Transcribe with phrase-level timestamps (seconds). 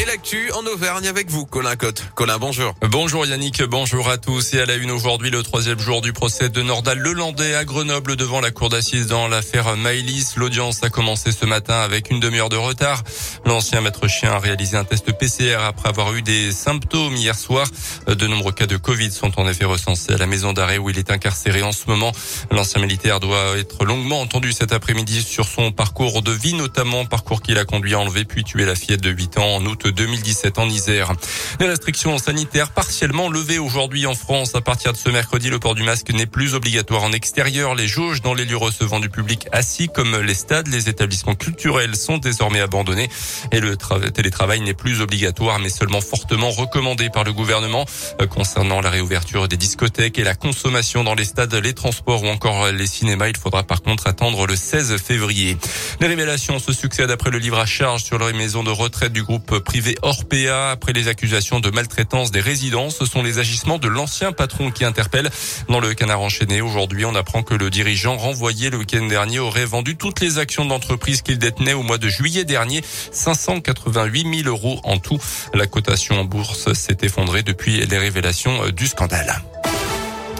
[0.00, 2.04] Et l'actu en Auvergne avec vous, Colin Cotte.
[2.14, 2.72] Colin, bonjour.
[2.82, 4.54] Bonjour Yannick, bonjour à tous.
[4.54, 8.14] Et à la une aujourd'hui, le troisième jour du procès de Nordal Lelandais à Grenoble
[8.14, 10.34] devant la cour d'assises dans l'affaire Maïlis.
[10.36, 13.02] L'audience a commencé ce matin avec une demi-heure de retard.
[13.44, 17.66] L'ancien maître chien a réalisé un test PCR après avoir eu des symptômes hier soir.
[18.06, 20.98] De nombreux cas de Covid sont en effet recensés à la maison d'arrêt où il
[20.98, 22.12] est incarcéré en ce moment.
[22.52, 27.42] L'ancien militaire doit être longuement entendu cet après-midi sur son parcours de vie, notamment parcours
[27.42, 30.58] qu'il a conduit à enlever puis tuer la fillette de 8 ans en août 2017
[30.58, 31.12] en Isère.
[31.60, 34.54] Les restrictions sanitaires partiellement levées aujourd'hui en France.
[34.54, 37.74] À partir de ce mercredi, le port du masque n'est plus obligatoire en extérieur.
[37.74, 41.96] Les jauges dans les lieux recevant du public assis comme les stades, les établissements culturels
[41.96, 43.08] sont désormais abandonnés
[43.52, 47.84] et le télétravail n'est plus obligatoire mais seulement fortement recommandé par le gouvernement
[48.20, 52.28] euh, concernant la réouverture des discothèques et la consommation dans les stades, les transports ou
[52.28, 53.28] encore les cinémas.
[53.28, 55.56] Il faudra par contre attendre le 16 février.
[56.00, 59.22] Les révélations se succèdent après le livre à charge sur les maisons de retraite du
[59.22, 62.90] groupe privé Orpea après les accusations de maltraitance des résidents.
[62.90, 65.30] Ce sont les agissements de l'ancien patron qui interpellent.
[65.68, 69.64] Dans le canard enchaîné, aujourd'hui, on apprend que le dirigeant renvoyé le week-end dernier aurait
[69.64, 74.80] vendu toutes les actions d'entreprise qu'il détenait au mois de juillet dernier, 588 000 euros
[74.84, 75.18] en tout.
[75.54, 79.42] La cotation en bourse s'est effondrée depuis les révélations du scandale.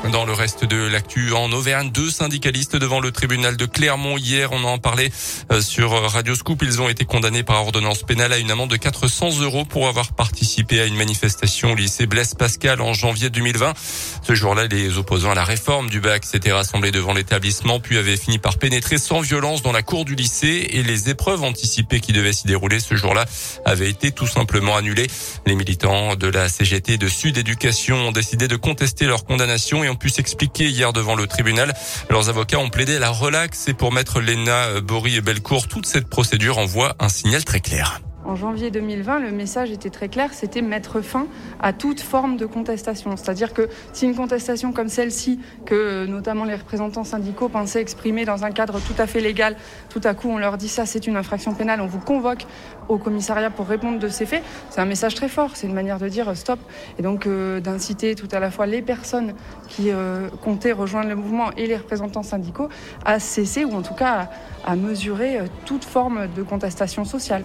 [0.05, 4.53] Dans le reste de l'actu en Auvergne, deux syndicalistes devant le tribunal de Clermont hier,
[4.53, 5.11] on en parlait
[5.53, 8.77] euh, sur Radio Scoop, ils ont été condamnés par ordonnance pénale à une amende de
[8.77, 13.75] 400 euros pour avoir participé à une manifestation au lycée Blaise Pascal en janvier 2020.
[14.23, 18.17] Ce jour-là, les opposants à la réforme du bac s'étaient rassemblés devant l'établissement puis avaient
[18.17, 22.13] fini par pénétrer sans violence dans la cour du lycée et les épreuves anticipées qui
[22.13, 23.27] devaient s'y dérouler ce jour-là
[23.65, 25.09] avaient été tout simplement annulées.
[25.47, 29.97] Les militants de la CGT de Sud Éducation ont décidé de contester leur condamnation ont
[29.97, 31.75] pu s'expliquer hier devant le tribunal.
[32.11, 36.08] Leurs avocats ont plaidé la relaxe et pour mettre Léna, Bory et Belcourt, toute cette
[36.08, 38.00] procédure envoie un signal très clair.
[38.29, 41.27] En janvier 2020, le message était très clair, c'était mettre fin
[41.61, 43.17] à toute forme de contestation.
[43.17, 48.45] C'est-à-dire que si une contestation comme celle-ci, que notamment les représentants syndicaux pensaient exprimer dans
[48.45, 49.57] un cadre tout à fait légal,
[49.89, 52.45] tout à coup on leur dit ça c'est une infraction pénale, on vous convoque
[52.91, 55.98] au commissariat pour répondre de ces faits, c'est un message très fort, c'est une manière
[55.98, 56.58] de dire stop
[56.98, 59.33] et donc euh, d'inciter tout à la fois les personnes
[59.69, 62.69] qui euh, comptaient rejoindre le mouvement et les représentants syndicaux
[63.07, 64.29] à cesser ou en tout cas
[64.67, 67.45] à, mesurer euh, toute forme de contestation sociale.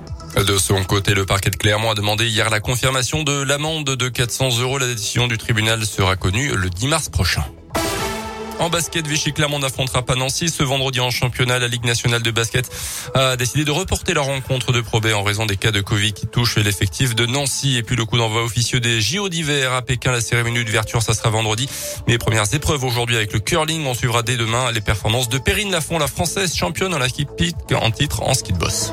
[0.76, 4.58] Son côté, le parquet de Clermont a demandé hier la confirmation de l'amende de 400
[4.62, 4.80] euros.
[4.80, 7.46] La décision du tribunal sera connue le 10 mars prochain.
[8.58, 11.60] En basket, Vichy Clermont n'affrontera pas Nancy ce vendredi en championnat.
[11.60, 12.72] La Ligue nationale de basket
[13.14, 16.26] a décidé de reporter la rencontre de Pro en raison des cas de Covid qui
[16.26, 17.78] touchent l'effectif de Nancy.
[17.78, 20.12] Et puis le coup d'envoi officieux des JO d'hiver à Pékin.
[20.12, 21.70] La cérémonie d'ouverture, ça sera vendredi.
[22.08, 23.86] Mais les premières épreuves aujourd'hui avec le curling.
[23.86, 27.08] On suivra dès demain les performances de Perrine Lafont, la française championne en la
[27.76, 28.92] en titre en ski de boss.